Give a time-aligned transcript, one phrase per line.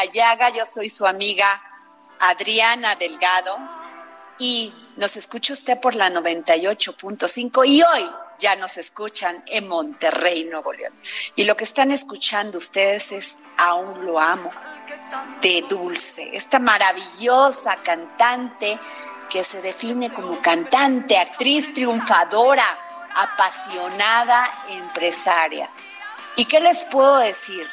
[0.00, 0.50] la llaga.
[0.50, 1.62] Yo soy su amiga
[2.20, 3.56] Adriana Delgado
[4.38, 10.72] y nos escucha usted por la 98.5 y hoy ya nos escuchan en Monterrey, Nuevo
[10.72, 10.94] León.
[11.36, 14.50] Y lo que están escuchando ustedes es Aún lo amo
[15.42, 18.78] de Dulce, esta maravillosa cantante
[19.28, 22.64] que se define como cantante, actriz triunfadora,
[23.14, 25.68] apasionada, empresaria.
[26.36, 27.68] ¿Y qué les puedo decir?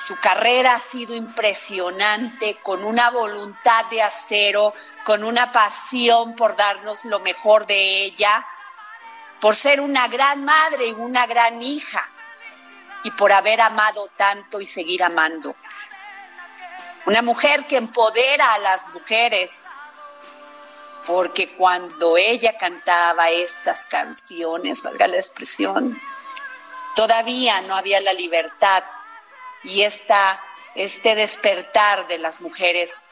[0.00, 4.72] Su carrera ha sido impresionante, con una voluntad de acero,
[5.04, 8.46] con una pasión por darnos lo mejor de ella,
[9.42, 12.10] por ser una gran madre y una gran hija,
[13.04, 15.54] y por haber amado tanto y seguir amando.
[17.04, 19.66] Una mujer que empodera a las mujeres,
[21.06, 26.00] porque cuando ella cantaba estas canciones, valga la expresión,
[26.96, 28.82] todavía no había la libertad
[29.62, 30.42] y esta,
[30.74, 33.04] este despertar de las mujeres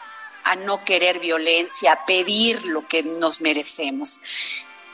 [0.44, 4.20] a no querer violencia, a pedir lo que nos merecemos.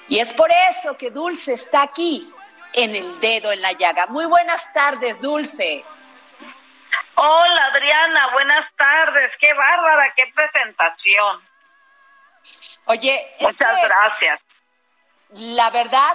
[0.09, 2.31] Y es por eso que Dulce está aquí,
[2.75, 4.07] en el dedo en la llaga.
[4.07, 5.85] Muy buenas tardes, Dulce.
[7.15, 9.31] Hola Adriana, buenas tardes.
[9.41, 11.43] Qué bárbara, qué presentación.
[12.87, 14.45] Oye, Muchas gracias.
[15.31, 16.15] la verdad,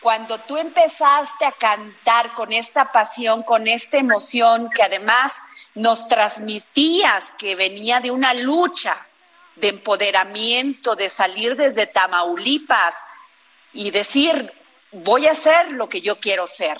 [0.00, 7.32] cuando tú empezaste a cantar con esta pasión, con esta emoción que además nos transmitías
[7.38, 8.96] que venía de una lucha
[9.56, 13.06] de empoderamiento, de salir desde Tamaulipas
[13.72, 14.52] y decir,
[14.92, 16.78] voy a hacer lo que yo quiero ser.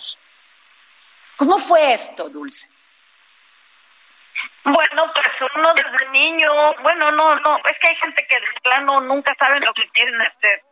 [1.37, 2.69] ¿Cómo fue esto, Dulce?
[4.65, 9.01] Bueno, pues uno desde niño, bueno, no, no, es que hay gente que de plano
[9.01, 10.63] nunca saben lo que quieren hacer.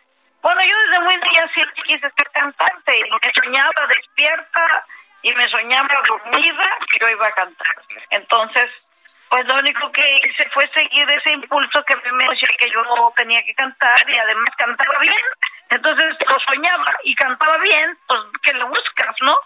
[0.46, 4.86] Bueno, yo desde muy niña siempre quise ser cantante y me soñaba despierta
[5.22, 7.74] y me soñaba dormida que yo iba a cantar.
[8.10, 13.12] Entonces, pues lo único que hice fue seguir ese impulso que me decía que yo
[13.16, 15.24] tenía que cantar y además cantaba bien.
[15.70, 19.36] Entonces lo soñaba y cantaba bien, pues que lo buscas, ¿no?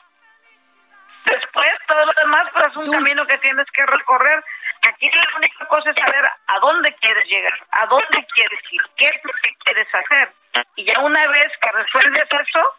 [1.25, 4.45] Después todo lo demás pues es un camino que tienes que recorrer.
[4.87, 9.07] Aquí la única cosa es saber a dónde quieres llegar, a dónde quieres ir, qué
[9.07, 10.40] es lo que quieres hacer.
[10.77, 12.75] Y ya una vez que resuelves eso,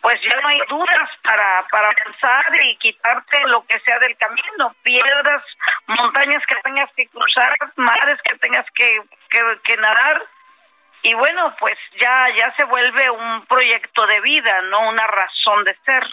[0.00, 4.74] pues ya no hay dudas para, para avanzar y quitarte lo que sea del camino,
[4.82, 5.42] piedras,
[5.86, 10.22] montañas que tengas que cruzar, mares que tengas que, que, que nadar.
[11.02, 15.76] Y bueno, pues ya, ya se vuelve un proyecto de vida, no una razón de
[15.84, 16.04] ser.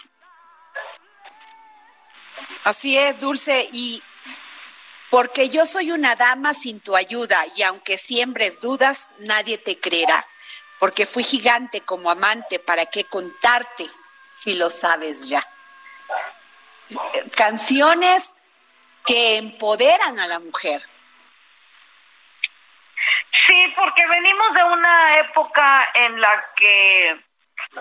[2.64, 4.02] Así es, Dulce, y
[5.10, 10.26] porque yo soy una dama sin tu ayuda, y aunque siembres dudas, nadie te creerá,
[10.78, 13.86] porque fui gigante como amante, ¿para qué contarte
[14.28, 15.42] si lo sabes ya?
[17.36, 18.36] Canciones
[19.04, 20.82] que empoderan a la mujer.
[23.46, 27.16] Sí, porque venimos de una época en la que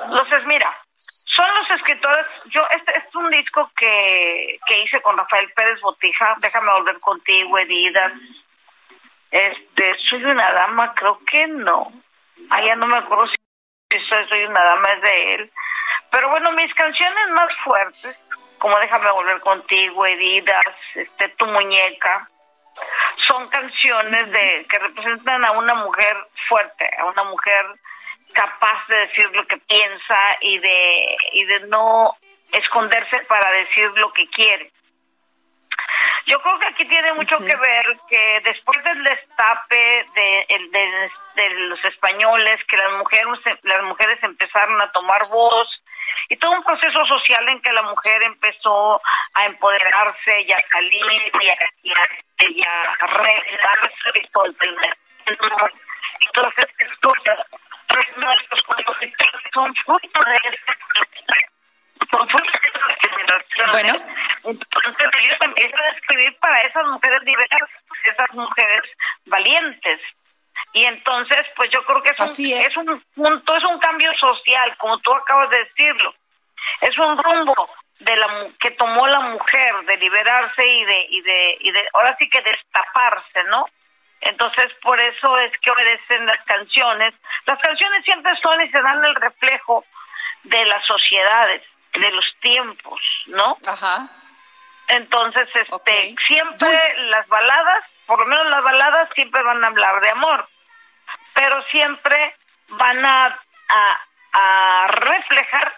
[0.10, 5.52] los mira, son los escritores, yo este es un disco que, que hice con Rafael
[5.54, 8.14] Pérez Botija, déjame volver contigo, Heridas.
[9.31, 11.92] Este, soy una dama, creo que no.
[12.50, 15.51] Ah, ya no me acuerdo si soy, soy una dama, es de él.
[16.12, 18.18] Pero bueno, mis canciones más fuertes,
[18.59, 22.30] como Déjame volver contigo, Heridas, este, Tu muñeca,
[23.27, 26.15] son canciones de que representan a una mujer
[26.47, 27.65] fuerte, a una mujer
[28.33, 32.15] capaz de decir lo que piensa y de, y de no
[32.51, 34.71] esconderse para decir lo que quiere.
[36.25, 40.48] Yo creo que aquí tiene mucho que ver que después del destape de,
[41.36, 43.27] de, los españoles, que las mujeres,
[43.63, 45.68] las mujeres empezaron a tomar voz,
[46.30, 49.01] y todo un proceso social en que la mujer empezó
[49.36, 51.06] a empoderarse y a salir
[51.42, 54.19] y a, y a, y a revelarse
[56.19, 57.39] y todas estas cosas
[58.18, 58.62] nuestros
[59.54, 61.55] son fruto de este
[62.01, 63.69] esta generación.
[63.71, 63.94] Bueno.
[64.44, 67.69] Entonces ellos empiezan a escribir para esas mujeres diversas,
[68.06, 68.83] esas mujeres
[69.25, 70.01] valientes.
[70.74, 72.68] Y entonces, pues yo creo que es un, es.
[72.68, 76.13] es un punto, es un cambio social, como tú acabas de decirlo.
[76.81, 77.69] Es un rumbo
[78.00, 82.15] de la que tomó la mujer de liberarse y de y de y de ahora
[82.19, 83.65] sí que destaparse, ¿no?
[84.21, 87.13] Entonces, por eso es que obedecen las canciones.
[87.45, 89.86] Las canciones siempre son y se dan el reflejo
[90.44, 91.62] de las sociedades,
[92.00, 93.57] de los tiempos, ¿no?
[93.68, 94.09] Ajá.
[94.88, 96.69] Entonces, este, siempre
[97.09, 100.47] las baladas, por lo menos las baladas siempre van a hablar de amor,
[101.33, 102.36] pero siempre
[102.69, 103.39] van a,
[103.69, 104.00] a,
[104.33, 105.75] a reflejar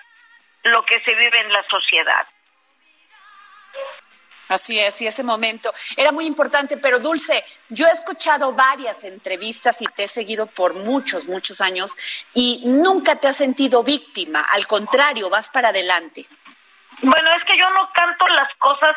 [0.63, 2.27] lo que se vive en la sociedad.
[4.49, 9.81] Así es, y ese momento era muy importante, pero Dulce, yo he escuchado varias entrevistas
[9.81, 11.95] y te he seguido por muchos, muchos años
[12.33, 16.25] y nunca te has sentido víctima, al contrario, vas para adelante.
[17.01, 18.95] Bueno, es que yo no canto las cosas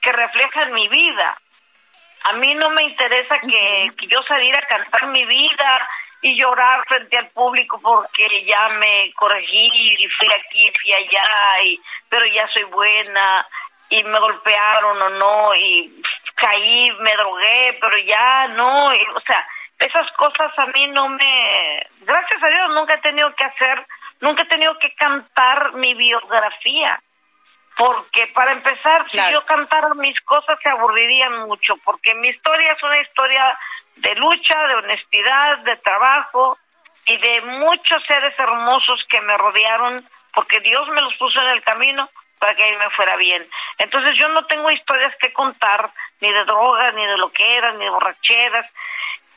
[0.00, 1.38] que reflejan mi vida.
[2.24, 5.88] A mí no me interesa que, que yo saliera a cantar mi vida
[6.22, 11.80] y llorar frente al público porque ya me corregí y fui aquí, fui allá, y,
[12.08, 13.46] pero ya soy buena
[13.88, 16.02] y me golpearon o no y
[16.34, 19.46] caí, me drogué, pero ya no, o sea,
[19.78, 23.86] esas cosas a mí no me, gracias a Dios nunca he tenido que hacer,
[24.20, 27.00] nunca he tenido que cantar mi biografía,
[27.76, 32.82] porque para empezar, si yo cantara mis cosas se aburrirían mucho, porque mi historia es
[32.82, 33.58] una historia
[33.96, 36.58] de lucha, de honestidad, de trabajo
[37.06, 41.62] y de muchos seres hermosos que me rodearon, porque Dios me los puso en el
[41.62, 42.10] camino
[42.46, 43.44] para que a mí me fuera bien.
[43.78, 45.90] Entonces yo no tengo historias que contar,
[46.20, 48.70] ni de drogas, ni de lo que eran, ni de borracheras.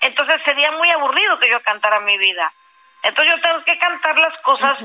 [0.02, 2.54] Entonces sería muy aburrido que yo cantara mi vida.
[3.02, 4.78] Entonces yo tengo que cantar las cosas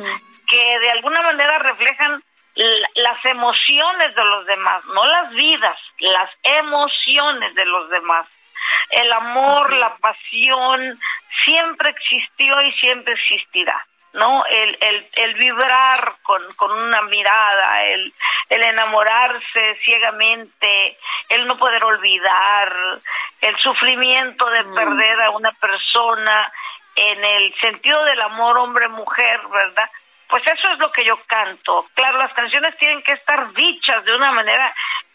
[0.49, 2.23] que de alguna manera reflejan
[2.55, 8.27] las emociones de los demás, no las vidas, las emociones de los demás.
[8.89, 10.99] El amor, la pasión,
[11.45, 13.87] siempre existió y siempre existirá.
[14.15, 14.45] ¿No?
[14.47, 18.15] El, el, el vibrar con, con una mirada, el,
[18.49, 22.73] el enamorarse ciegamente, el no poder olvidar,
[23.41, 24.75] el sufrimiento de mm.
[24.75, 26.53] perder a una persona
[26.97, 29.91] en el sentido del amor hombre-mujer, ¿verdad?
[30.29, 31.87] Pues eso es lo que yo canto.
[31.95, 34.73] Claro, las canciones tienen que estar dichas de una manera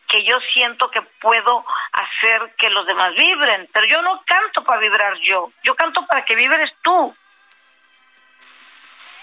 [0.09, 4.81] que yo siento que puedo hacer que los demás vibren, pero yo no canto para
[4.81, 7.15] vibrar yo, yo canto para que vibres tú.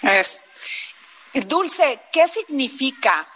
[0.02, 0.44] Es.
[1.46, 3.26] Dulce, ¿qué significa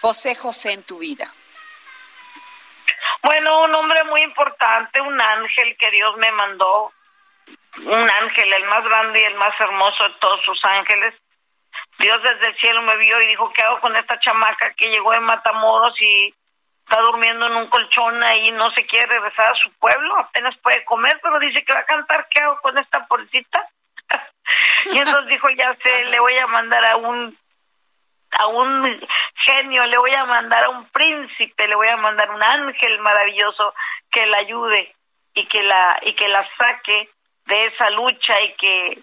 [0.00, 1.26] José José en tu vida?
[3.22, 6.92] Bueno, un hombre muy importante, un ángel que Dios me mandó,
[7.76, 11.14] un ángel, el más grande y el más hermoso de todos sus ángeles.
[11.98, 15.12] Dios desde el cielo me vio y dijo, ¿qué hago con esta chamaca que llegó
[15.12, 16.34] de Matamoros y
[16.90, 20.84] está durmiendo en un colchón ahí, no se quiere regresar a su pueblo, apenas puede
[20.84, 23.68] comer, pero dice que va a cantar, ¿qué hago con esta pobrecita?
[24.86, 27.36] Y entonces dijo, ya sé, le voy a mandar a un
[28.38, 29.00] a un
[29.44, 33.74] genio, le voy a mandar a un príncipe, le voy a mandar un ángel maravilloso
[34.10, 34.94] que la ayude
[35.34, 37.08] y que la y que la saque
[37.46, 39.02] de esa lucha y que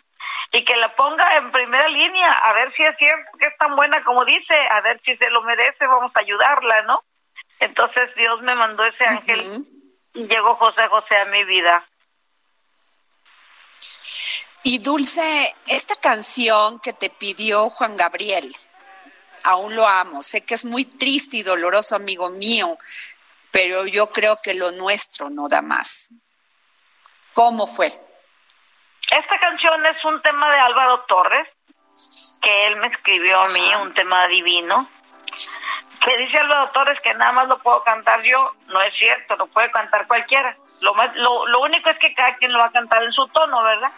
[0.52, 3.76] y que la ponga en primera línea, a ver si es cierto que es tan
[3.76, 7.04] buena como dice, a ver si se lo merece, vamos a ayudarla, ¿no?
[7.60, 9.66] Entonces Dios me mandó ese ángel
[10.14, 11.86] y llegó José José a mi vida.
[14.70, 18.54] Y Dulce, esta canción que te pidió Juan Gabriel,
[19.46, 20.22] aún lo amo.
[20.22, 22.78] Sé que es muy triste y doloroso, amigo mío,
[23.50, 26.12] pero yo creo que lo nuestro no da más.
[27.34, 27.88] ¿Cómo fue?
[27.88, 31.48] Esta canción es un tema de Álvaro Torres,
[32.42, 34.90] que él me escribió a mí, un tema divino.
[36.02, 38.54] Que dice Álvaro Torres que nada más lo puedo cantar yo.
[38.66, 40.58] No es cierto, lo puede cantar cualquiera.
[40.82, 43.26] Lo, más, lo, lo único es que cada quien lo va a cantar en su
[43.30, 43.94] tono, ¿verdad?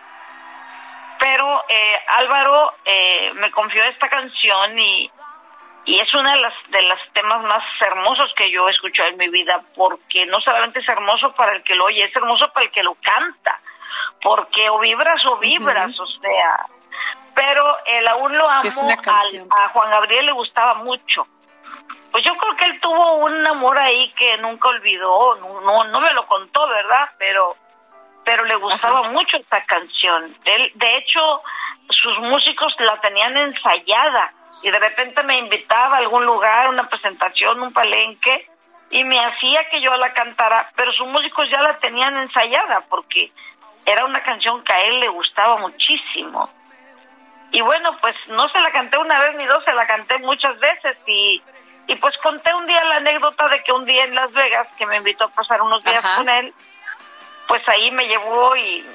[1.20, 5.12] Pero eh, Álvaro eh, me confió esta canción y,
[5.86, 9.18] y es una de las de los temas más hermosos que yo he escuchado en
[9.18, 12.66] mi vida porque no solamente es hermoso para el que lo oye es hermoso para
[12.66, 13.60] el que lo canta
[14.22, 16.66] porque o vibras o vibras o sea
[17.40, 18.70] pero él aún lo amo.
[19.58, 21.26] a Juan Gabriel le gustaba mucho.
[22.12, 26.14] Pues yo creo que él tuvo un amor ahí que nunca olvidó, no, no, me
[26.14, 27.10] lo contó, ¿verdad?
[27.18, 27.56] Pero,
[28.30, 30.38] pero le gustaba mucho esta canción.
[30.46, 31.42] Él, de hecho,
[31.90, 34.32] sus músicos la tenían ensayada
[34.64, 38.48] y de repente me invitaba a algún lugar, una presentación, un palenque,
[38.92, 43.32] y me hacía que yo la cantara, pero sus músicos ya la tenían ensayada porque
[43.84, 46.52] era una canción que a él le gustaba muchísimo.
[47.52, 50.60] Y bueno, pues no se la canté una vez ni dos, se la canté muchas
[50.60, 51.42] veces y
[51.90, 54.86] y pues conté un día la anécdota de que un día en Las Vegas, que
[54.86, 56.54] me invitó a pasar unos días con él,
[57.50, 58.86] pues ahí me llevó y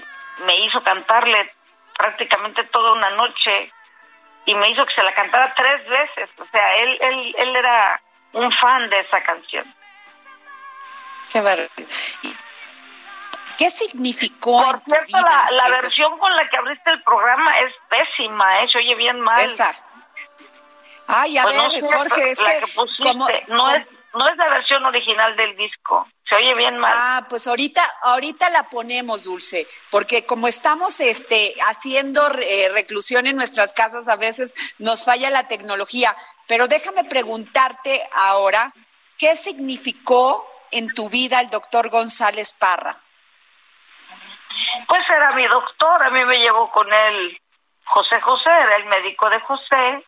[0.47, 1.53] me hizo cantarle
[1.99, 3.73] prácticamente toda una noche
[4.47, 6.31] y me hizo que se la cantara tres veces.
[6.39, 8.01] O sea, él, él, él era
[8.33, 9.75] un fan de esa canción.
[11.33, 11.69] Qué
[13.59, 14.63] ¿Qué significó?
[14.63, 18.69] Por cierto, la, la versión con la que abriste el programa es pésima, ¿eh?
[18.71, 19.41] se oye bien mal.
[19.41, 19.73] Esa.
[21.07, 23.15] Ay, a pues ver, Jorge, es que,
[23.49, 26.07] no es no es la versión original del disco.
[26.29, 26.93] Se oye bien mal.
[26.95, 33.37] Ah, pues ahorita ahorita la ponemos, Dulce, porque como estamos este haciendo eh, reclusión en
[33.37, 36.17] nuestras casas, a veces nos falla la tecnología,
[36.49, 38.73] pero déjame preguntarte ahora,
[39.19, 43.01] ¿qué significó en tu vida el doctor González Parra?
[44.89, 47.39] Pues era mi doctor, a mí me llevó con él
[47.85, 50.05] José José, era el médico de José,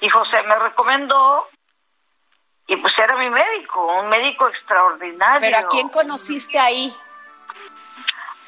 [0.00, 1.48] y José me recomendó
[2.68, 5.40] y pues era mi médico, un médico extraordinario.
[5.40, 6.94] ¿Pero a quién conociste ahí?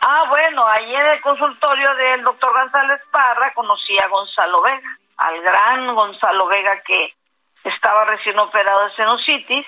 [0.03, 5.41] Ah, bueno, ahí en el consultorio del doctor González Parra conocí a Gonzalo Vega, al
[5.41, 7.15] gran Gonzalo Vega que
[7.65, 9.67] estaba recién operado de sinusitis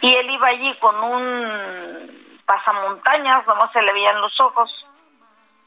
[0.00, 4.70] y él iba allí con un pasamontañas, nomás se le veían los ojos,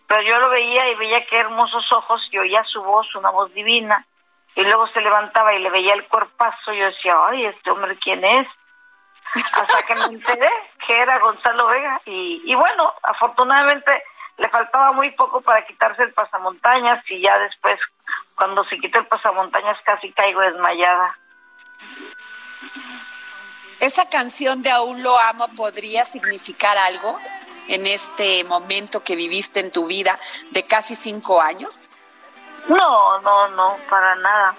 [0.08, 3.54] pero yo lo veía y veía qué hermosos ojos y oía su voz, una voz
[3.54, 4.06] divina
[4.56, 8.24] y luego se levantaba y le veía el cuerpazo, yo decía, ay, este hombre, ¿quién
[8.24, 8.48] es?
[9.54, 10.50] Hasta que me enteré
[10.86, 14.04] que era Gonzalo Vega, y, y bueno, afortunadamente
[14.38, 17.80] le faltaba muy poco para quitarse el pasamontañas, y ya después,
[18.36, 21.18] cuando se quitó el pasamontañas, casi caigo desmayada.
[23.80, 27.20] ¿Esa canción de Aún lo amo podría significar algo
[27.68, 30.18] en este momento que viviste en tu vida
[30.52, 31.94] de casi cinco años?
[32.68, 34.56] No, no, no, para nada.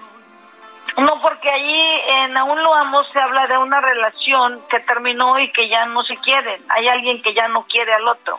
[0.99, 5.50] No, porque allí en Aún lo amo se habla de una relación que terminó y
[5.50, 6.62] que ya no se quieren.
[6.68, 8.38] Hay alguien que ya no quiere al otro.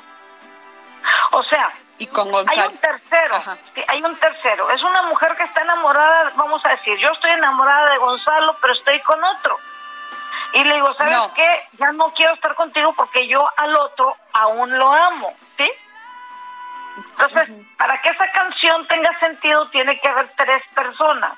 [1.31, 3.36] O sea, ¿Y con hay un tercero,
[3.88, 4.69] hay un tercero.
[4.72, 8.74] Es una mujer que está enamorada, vamos a decir, yo estoy enamorada de Gonzalo, pero
[8.74, 9.57] estoy con otro.
[10.53, 11.65] Y le digo, ¿sabes qué?
[11.77, 15.69] Ya no quiero estar contigo porque yo al otro aún lo amo, ¿sí?
[16.97, 21.33] Entonces, para que esa canción tenga sentido, tiene que haber tres personas.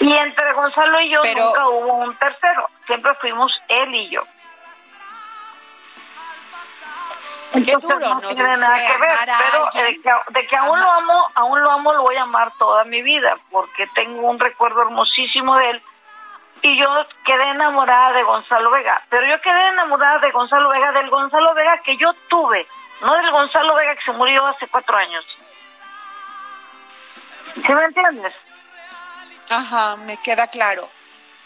[0.00, 4.22] Y entre Gonzalo y yo nunca hubo un tercero, siempre fuimos él y yo.
[7.52, 9.68] Entonces no, tiene nada que ver, pero
[10.28, 13.36] de que, aún lo amo, aún lo amo, lo voy a amar toda mi vida,
[13.50, 15.82] porque tengo un recuerdo hermosísimo de él.
[16.62, 16.88] Y yo
[17.24, 21.78] quedé enamorada de Gonzalo Vega, pero yo quedé enamorada de Gonzalo Vega, del Gonzalo Vega
[21.78, 22.66] que yo tuve,
[23.00, 25.24] no del Gonzalo Vega que se murió hace cuatro años.
[27.54, 28.34] ¿Sí me entiendes?
[29.50, 30.88] Ajá, me queda claro.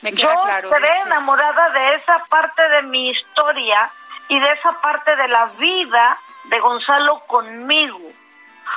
[0.03, 0.69] Me queda Yo claro.
[0.71, 3.91] quedé enamorada de esa parte de mi historia
[4.29, 8.01] y de esa parte de la vida de Gonzalo conmigo.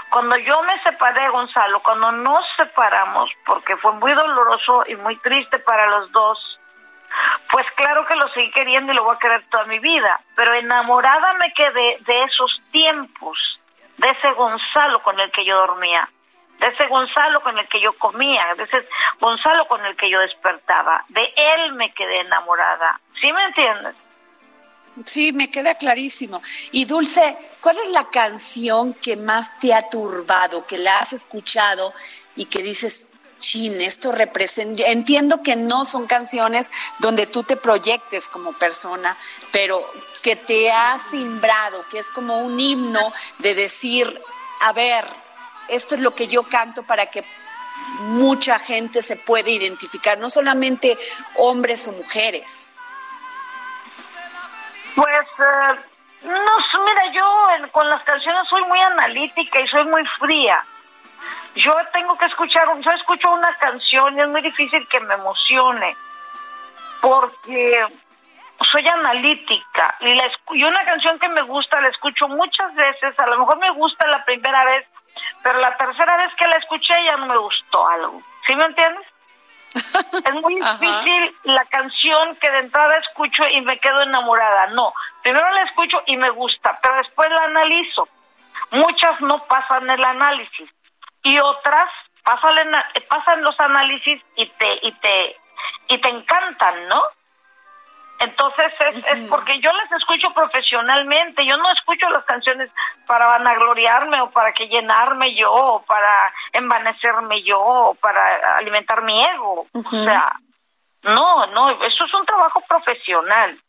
[0.09, 5.17] Cuando yo me separé de Gonzalo, cuando nos separamos, porque fue muy doloroso y muy
[5.17, 6.56] triste para los dos,
[7.51, 10.53] pues claro que lo seguí queriendo y lo voy a querer toda mi vida, pero
[10.53, 13.59] enamorada me quedé de esos tiempos,
[13.97, 16.09] de ese Gonzalo con el que yo dormía,
[16.59, 18.87] de ese Gonzalo con el que yo comía, de ese
[19.19, 23.95] Gonzalo con el que yo despertaba, de él me quedé enamorada, ¿sí me entiendes?
[25.05, 26.41] Sí, me queda clarísimo.
[26.71, 31.93] Y Dulce, ¿cuál es la canción que más te ha turbado, que la has escuchado
[32.35, 38.29] y que dices, chin, esto representa, entiendo que no son canciones donde tú te proyectes
[38.29, 39.17] como persona,
[39.51, 39.85] pero
[40.23, 44.21] que te ha simbrado, que es como un himno de decir,
[44.63, 45.05] a ver,
[45.69, 47.23] esto es lo que yo canto para que
[47.99, 50.97] mucha gente se pueda identificar, no solamente
[51.37, 52.73] hombres o mujeres.
[54.95, 55.79] Pues, eh,
[56.23, 60.65] no, mira, yo con las canciones soy muy analítica y soy muy fría
[61.57, 65.95] yo tengo que escuchar, yo escucho una canción y es muy difícil que me emocione,
[67.01, 67.85] porque
[68.71, 73.27] soy analítica y, la, y una canción que me gusta la escucho muchas veces, a
[73.27, 74.85] lo mejor me gusta la primera vez,
[75.43, 78.21] pero la tercera vez que la escuché ya no me gustó algo.
[78.45, 79.05] ¿Sí me entiendes?
[80.25, 84.67] es muy difícil la canción que de entrada escucho y me quedo enamorada.
[84.67, 88.07] No, primero la escucho y me gusta, pero después la analizo.
[88.71, 90.69] Muchas no pasan el análisis
[91.27, 91.89] y otras
[92.23, 92.53] pasan,
[93.09, 95.35] pasan los análisis y te y te
[95.89, 97.01] y te encantan, ¿no?
[98.19, 102.71] Entonces es, es, porque yo las escucho profesionalmente, yo no escucho las canciones
[103.05, 109.21] para vanagloriarme o para que llenarme yo o para envanecerme yo o para alimentar mi
[109.21, 109.67] ego.
[109.73, 110.33] O sea,
[111.03, 113.61] no, no, eso es un trabajo profesional.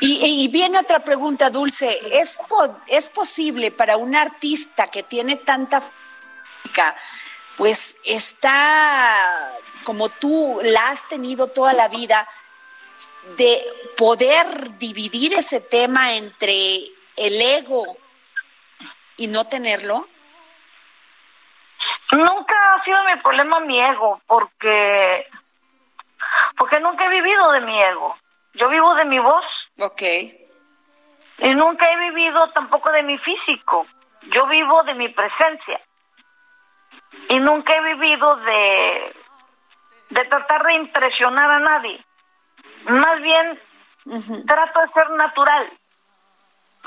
[0.00, 1.98] Y, y viene otra pregunta, Dulce.
[2.12, 2.40] ¿Es,
[2.86, 5.80] ¿Es posible para un artista que tiene tanta
[7.56, 9.52] pues está
[9.84, 12.28] como tú la has tenido toda la vida,
[13.36, 13.62] de
[13.96, 16.78] poder dividir ese tema entre
[17.16, 17.96] el ego
[19.16, 20.08] y no tenerlo?
[22.12, 25.26] Nunca ha sido mi problema mi ego, porque
[26.56, 28.16] porque nunca he vivido de mi ego.
[28.56, 29.44] Yo vivo de mi voz.
[29.80, 30.02] Ok.
[31.38, 33.86] Y nunca he vivido tampoco de mi físico.
[34.32, 35.80] Yo vivo de mi presencia.
[37.28, 39.16] Y nunca he vivido de,
[40.10, 42.04] de tratar de impresionar a nadie.
[42.86, 43.60] Más bien,
[44.46, 45.72] trato de ser natural.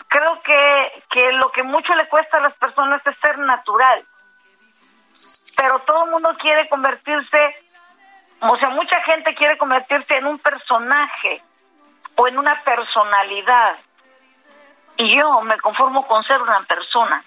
[0.08, 4.04] Creo que, que lo que mucho le cuesta a las personas es ser natural.
[5.56, 7.56] Pero todo el mundo quiere convertirse,
[8.40, 11.44] o sea, mucha gente quiere convertirse en un personaje
[12.20, 13.78] o en una personalidad.
[14.98, 17.24] Y yo me conformo con ser una persona.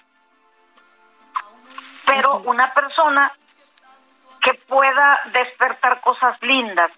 [2.05, 3.33] Pero una persona
[4.39, 6.91] que pueda despertar cosas lindas,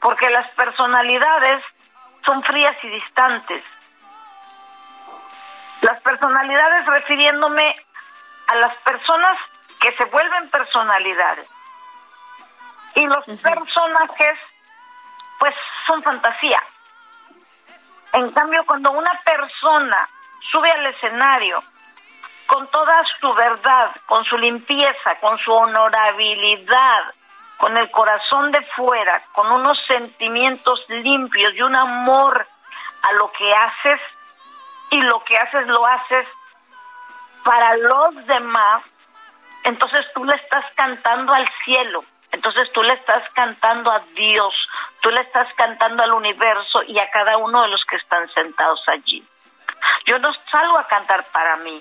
[0.00, 1.62] porque las personalidades
[2.26, 3.62] son frías y distantes.
[5.82, 7.74] Las personalidades refiriéndome
[8.48, 9.38] a las personas
[9.80, 11.48] que se vuelven personalidades.
[12.96, 14.38] Y los personajes,
[15.38, 15.54] pues,
[15.86, 16.60] son fantasía.
[18.14, 20.08] En cambio, cuando una persona
[20.52, 21.62] sube al escenario
[22.46, 27.02] con toda su verdad, con su limpieza, con su honorabilidad,
[27.56, 32.46] con el corazón de fuera, con unos sentimientos limpios y un amor
[33.02, 34.00] a lo que haces
[34.90, 36.26] y lo que haces lo haces
[37.44, 38.82] para los demás,
[39.64, 44.52] entonces tú le estás cantando al cielo, entonces tú le estás cantando a Dios,
[45.00, 48.80] tú le estás cantando al universo y a cada uno de los que están sentados
[48.88, 49.24] allí.
[50.06, 51.80] Yo no salgo a cantar para mí,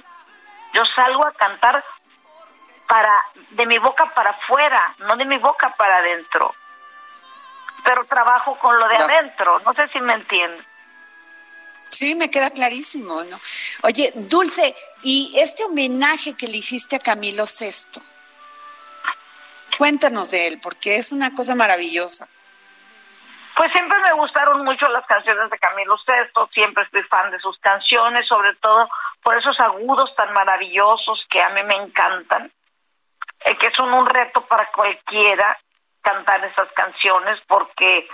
[0.74, 1.84] yo salgo a cantar
[2.88, 3.12] para
[3.50, 6.54] de mi boca para afuera, no de mi boca para adentro.
[7.84, 10.66] Pero trabajo con lo de adentro, no sé si me entiendes.
[11.90, 13.40] Sí, me queda clarísimo, ¿no?
[13.82, 18.02] Oye, Dulce, y este homenaje que le hiciste a Camilo VI,
[19.78, 22.28] cuéntanos de él, porque es una cosa maravillosa.
[23.56, 27.58] Pues siempre me gustaron mucho las canciones de Camilo VI, siempre estoy fan de sus
[27.60, 28.90] canciones, sobre todo
[29.22, 32.52] por esos agudos tan maravillosos que a mí me encantan.
[33.46, 35.58] Eh, que son un reto para cualquiera
[36.02, 38.08] cantar esas canciones porque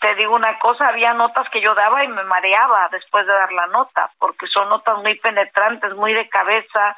[0.00, 3.52] te digo una cosa, había notas que yo daba y me mareaba después de dar
[3.52, 6.96] la nota, porque son notas muy penetrantes, muy de cabeza,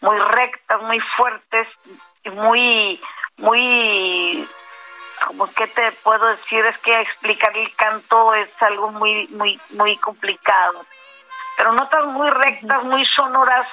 [0.00, 1.68] muy rectas, muy fuertes
[2.24, 3.02] y muy,
[3.38, 4.48] muy,
[5.26, 9.96] como que te puedo decir, es que explicar el canto es algo muy, muy, muy
[9.96, 10.84] complicado.
[11.56, 13.66] Pero notas muy rectas, muy sonoras,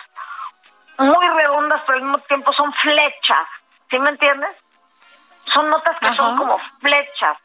[0.97, 3.47] muy redondas, pero al mismo tiempo son flechas,
[3.89, 4.55] ¿sí me entiendes?
[5.53, 7.37] Son notas que son como flechas,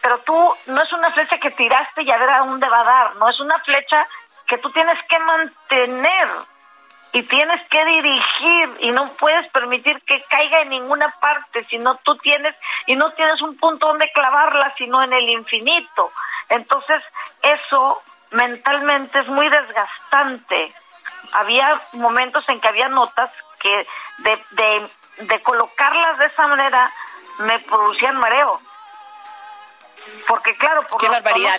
[0.00, 2.84] pero tú no es una flecha que tiraste y a ver a dónde va a
[2.84, 4.06] dar, no es una flecha
[4.46, 6.28] que tú tienes que mantener
[7.12, 12.16] y tienes que dirigir y no puedes permitir que caiga en ninguna parte, sino tú
[12.18, 12.54] tienes
[12.86, 16.12] y no tienes un punto donde clavarla, sino en el infinito.
[16.48, 17.02] Entonces,
[17.42, 20.72] eso mentalmente es muy desgastante
[21.34, 23.86] había momentos en que había notas que
[24.18, 26.90] de, de, de colocarlas de esa manera
[27.38, 28.60] me producían mareo.
[30.26, 31.08] Porque claro, por Qué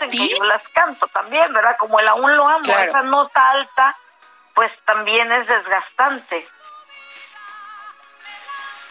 [0.10, 1.76] que yo las canto también, ¿verdad?
[1.80, 2.82] Como el aún lo amo, Claro.
[2.82, 3.96] esa nota alta,
[4.62, 6.48] pues también es desgastante.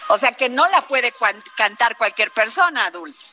[0.08, 1.12] O sea que no la puede
[1.56, 3.32] cantar cualquier persona, Dulce.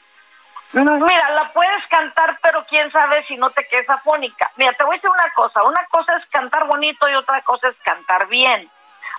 [0.73, 4.51] Mm, Mira, la puedes cantar, pero quién sabe si no te quedes afónica.
[4.55, 5.63] Mira, te voy a decir una cosa.
[5.63, 8.69] Una cosa es cantar bonito y otra cosa es cantar bien.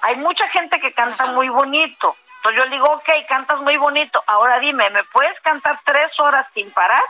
[0.03, 1.33] Hay mucha gente que canta Ajá.
[1.33, 2.15] muy bonito.
[2.37, 4.23] Entonces yo le digo, ok, cantas muy bonito.
[4.29, 7.03] Ahora dime, ¿me puedes cantar tres horas sin parar?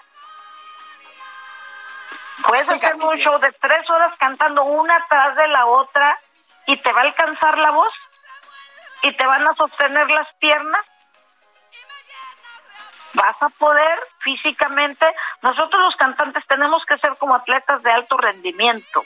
[2.46, 6.18] Puedes mi un show de tres horas cantando una tras de la otra
[6.66, 7.92] y te va a alcanzar la voz
[9.02, 10.84] y te van a sostener las piernas.
[13.14, 15.06] Vas a poder físicamente,
[15.42, 19.04] nosotros los cantantes tenemos que ser como atletas de alto rendimiento.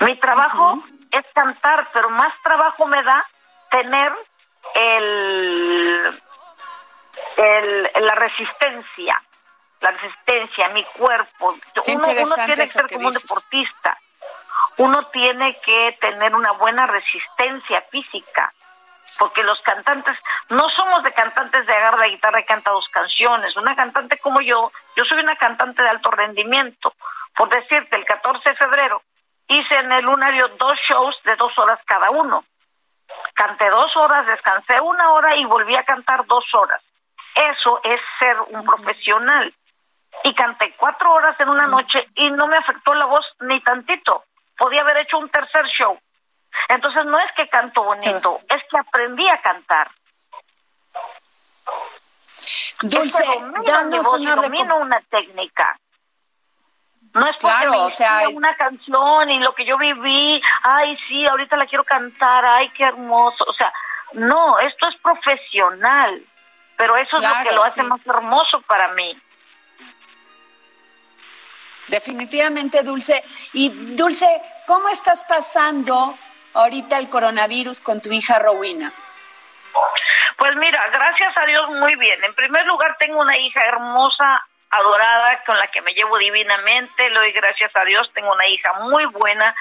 [0.00, 3.24] Mi trabajo es cantar, pero más trabajo me da
[3.70, 4.12] tener
[4.74, 6.22] el,
[7.36, 9.22] el la resistencia,
[9.80, 11.54] la resistencia, mi cuerpo.
[11.86, 13.98] Uno, uno, tiene que ser como un deportista.
[14.78, 18.52] Uno tiene que tener una buena resistencia física,
[19.18, 20.16] porque los cantantes
[20.50, 23.56] no somos de cantantes de agarrar la guitarra y canta dos canciones.
[23.56, 26.94] Una cantante como yo, yo soy una cantante de alto rendimiento.
[27.36, 29.02] Por decirte, el 14 de febrero
[29.48, 32.44] hice en el lunario dos shows de dos horas cada uno.
[33.34, 36.82] Canté dos horas, descansé una hora y volví a cantar dos horas.
[37.34, 39.54] Eso es ser un profesional
[40.24, 44.24] y canté cuatro horas en una noche y no me afectó la voz ni tantito.
[44.56, 45.98] Podía haber hecho un tercer show.
[46.68, 49.90] Entonces no es que canto bonito, es que aprendí a cantar.
[52.82, 53.24] Dulce,
[53.64, 55.78] danos una domino una técnica.
[57.14, 61.26] No es porque claro, o sea, una canción y lo que yo viví, ay, sí,
[61.26, 63.44] ahorita la quiero cantar, ay, qué hermoso.
[63.46, 63.72] O sea,
[64.12, 66.22] no, esto es profesional,
[66.76, 69.18] pero eso es lo que lo hace más hermoso para mí.
[71.88, 73.22] Definitivamente, Dulce.
[73.52, 74.28] Y Dulce,
[74.66, 76.18] ¿cómo estás pasando
[76.54, 78.92] ahorita el coronavirus con tu hija Rowena?
[80.36, 82.22] Pues mira, gracias a Dios muy bien.
[82.22, 87.08] En primer lugar, tengo una hija hermosa, adorada, con la que me llevo divinamente.
[87.08, 89.54] Le doy gracias a Dios, tengo una hija muy buena.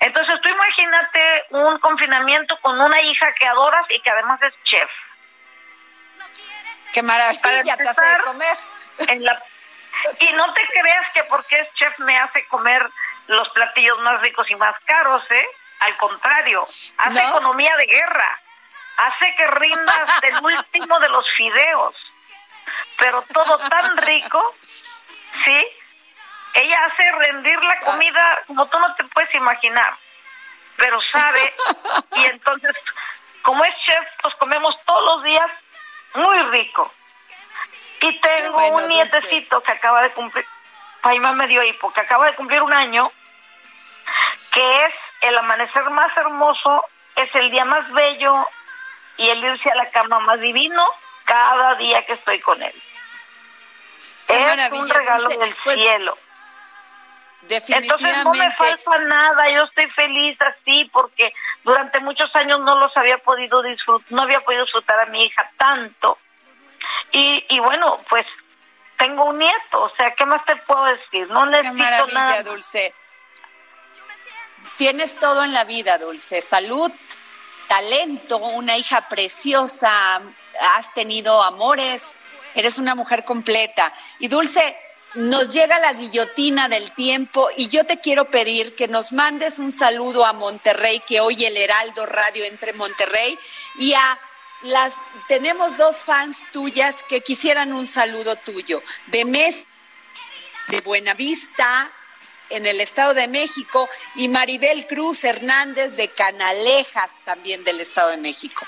[0.00, 4.90] Entonces, tú imagínate un confinamiento con una hija que adoras y que además es chef.
[6.92, 8.56] Qué maravilla, te hace de comer.
[9.08, 9.42] En la
[10.20, 12.88] y no te creas que porque es chef me hace comer
[13.26, 15.46] los platillos más ricos y más caros, ¿eh?
[15.80, 16.66] Al contrario,
[16.98, 18.40] hace economía de guerra,
[18.96, 21.94] hace que rindas el último de los fideos,
[22.98, 24.54] pero todo tan rico,
[25.44, 25.66] ¿sí?
[26.54, 29.94] Ella hace rendir la comida como tú no te puedes imaginar,
[30.76, 31.52] pero sabe,
[32.16, 32.76] y entonces,
[33.42, 35.50] como es chef, pues comemos todos los días
[36.14, 36.92] muy rico.
[38.04, 40.44] Y tengo un nietecito que acaba de cumplir,
[41.00, 43.10] Paima me dio hipo, que acaba de cumplir un año,
[44.52, 46.84] que es el amanecer más hermoso,
[47.16, 48.46] es el día más bello
[49.16, 50.86] y el irse a la cama más divino
[51.24, 52.74] cada día que estoy con él.
[54.28, 56.18] es un regalo del pues, cielo.
[57.40, 58.04] Definitivamente.
[58.04, 62.94] Entonces no me falta nada, yo estoy feliz así porque durante muchos años no los
[62.98, 66.18] había podido disfrutar, no había podido disfrutar a mi hija tanto
[67.12, 68.26] y, y bueno, pues
[68.98, 71.28] tengo un nieto, o sea, ¿qué más te puedo decir?
[71.28, 72.42] No necesito Qué maravilla, nada.
[72.42, 72.94] Dulce.
[74.76, 76.42] Tienes todo en la vida, Dulce.
[76.42, 76.90] Salud,
[77.68, 80.20] talento, una hija preciosa,
[80.76, 82.16] has tenido amores,
[82.54, 83.92] eres una mujer completa.
[84.18, 84.76] Y Dulce,
[85.14, 89.72] nos llega la guillotina del tiempo y yo te quiero pedir que nos mandes un
[89.72, 93.38] saludo a Monterrey, que hoy el Heraldo Radio entre Monterrey,
[93.76, 94.18] y a
[94.64, 94.94] las
[95.28, 98.82] tenemos dos fans tuyas que quisieran un saludo tuyo.
[99.06, 99.66] De Mes
[100.68, 101.90] de Buenavista
[102.50, 108.16] en el Estado de México y Maribel Cruz Hernández de Canalejas también del Estado de
[108.16, 108.66] México.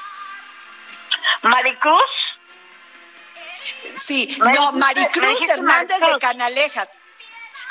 [1.43, 2.03] ¿Maricruz?
[4.01, 6.89] Sí, no, Maricruz Hernández de Canalejas.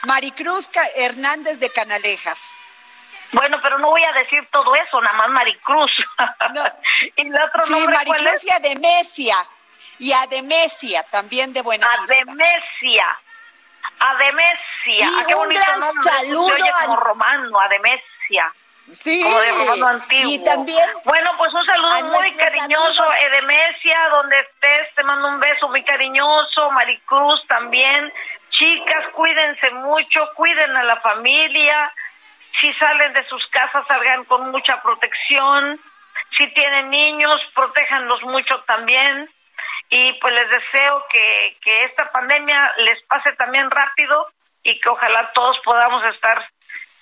[0.04, 2.64] Maricruz Hernández de Canalejas.
[3.32, 5.92] Bueno, pero no voy a decir todo eso, nada más Maricruz.
[7.16, 9.36] ¿Y el otro sí, Maricruz y Ademesia.
[9.98, 13.06] Y Ademesia, también de Buena Ademesia.
[14.00, 15.10] Ademesia.
[15.28, 16.54] Y ah, un gran saludo.
[16.54, 18.54] Oye, como romano, Ademesia.
[18.88, 19.22] Sí.
[19.24, 20.32] Como de romano antiguo.
[20.32, 20.90] Y también.
[21.06, 23.16] Bueno, pues un saludo muy cariñoso, amigos.
[23.22, 28.14] Edemesia, donde estés, te mando un beso muy cariñoso, Maricruz también.
[28.48, 31.94] Chicas, cuídense mucho, cuiden a la familia
[32.60, 35.80] si salen de sus casas, salgan con mucha protección.
[36.38, 39.30] Si tienen niños, protéjanlos mucho también.
[39.90, 44.30] Y pues les deseo que, que esta pandemia les pase también rápido
[44.64, 46.48] y que ojalá todos podamos estar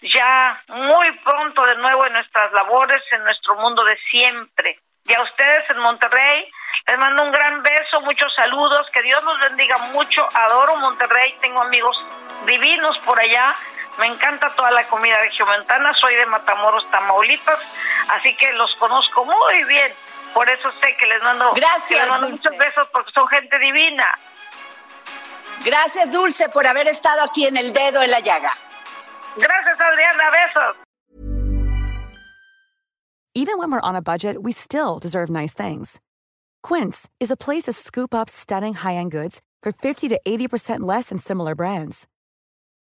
[0.01, 4.79] ya muy pronto de nuevo en nuestras labores, en nuestro mundo de siempre.
[5.05, 6.51] Y a ustedes en Monterrey,
[6.87, 10.27] les mando un gran beso, muchos saludos, que Dios los bendiga mucho.
[10.33, 11.97] Adoro Monterrey, tengo amigos
[12.45, 13.53] divinos por allá
[13.97, 17.59] me encanta toda la comida regiomontana, soy de Matamoros, Tamaulipas,
[18.09, 19.91] así que los conozco muy bien.
[20.33, 24.07] Por eso sé que les mando, Gracias, muchos besos porque son gente divina.
[25.63, 28.51] Gracias, Dulce, por haber estado aquí en el dedo en la llaga.
[29.35, 30.75] Gracias, Adriana, besos.
[33.35, 35.99] Even when we're on a budget, we still deserve nice things.
[36.61, 41.09] Quince is a place to scoop up stunning high-end goods for 50 to 80% less
[41.09, 42.07] than similar brands.